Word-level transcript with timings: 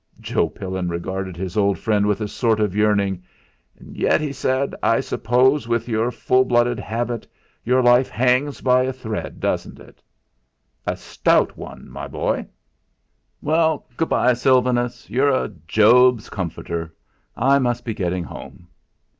Joe 0.19 0.49
Pillin 0.49 0.89
regarded 0.89 1.37
his 1.37 1.55
old 1.55 1.77
friend 1.77 2.07
with 2.07 2.21
a 2.21 2.27
sort 2.27 2.59
of 2.59 2.75
yearning. 2.75 3.21
"And 3.77 3.95
yet," 3.95 4.19
he 4.19 4.33
said, 4.33 4.73
"I 4.81 4.99
suppose, 4.99 5.67
with 5.67 5.87
your 5.87 6.09
full 6.09 6.43
blooded 6.43 6.79
habit, 6.79 7.27
your 7.63 7.83
life 7.83 8.09
hangs 8.09 8.61
by 8.61 8.81
a 8.85 8.93
thread, 8.93 9.39
doesn't 9.39 9.79
it?" 9.79 10.01
"A 10.87 10.97
stout 10.97 11.55
one, 11.55 11.87
my 11.87 12.07
boy" 12.07 12.47
"Well, 13.43 13.85
good 13.95 14.09
bye, 14.09 14.33
Sylvanus. 14.33 15.07
You're 15.07 15.29
a 15.29 15.49
Job's 15.67 16.31
comforter; 16.31 16.95
I 17.35 17.59
must 17.59 17.85
be 17.85 17.93
getting 17.93 18.23
home." 18.23 18.69